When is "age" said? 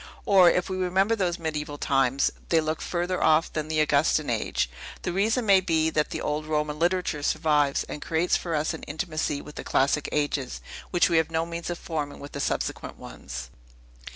4.31-4.67